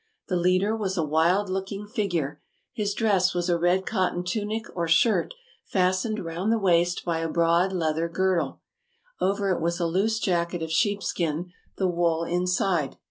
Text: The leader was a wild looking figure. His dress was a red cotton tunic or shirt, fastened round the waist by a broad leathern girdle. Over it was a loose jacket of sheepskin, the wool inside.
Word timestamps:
The 0.29 0.35
leader 0.35 0.75
was 0.75 0.97
a 0.97 1.03
wild 1.05 1.47
looking 1.47 1.85
figure. 1.85 2.41
His 2.73 2.95
dress 2.95 3.35
was 3.35 3.49
a 3.49 3.57
red 3.59 3.85
cotton 3.85 4.23
tunic 4.23 4.65
or 4.75 4.87
shirt, 4.87 5.35
fastened 5.67 6.25
round 6.25 6.51
the 6.51 6.57
waist 6.57 7.05
by 7.05 7.19
a 7.19 7.29
broad 7.29 7.71
leathern 7.71 8.11
girdle. 8.11 8.61
Over 9.19 9.51
it 9.51 9.61
was 9.61 9.79
a 9.79 9.85
loose 9.85 10.17
jacket 10.19 10.63
of 10.63 10.71
sheepskin, 10.71 11.51
the 11.77 11.87
wool 11.87 12.23
inside. 12.23 12.95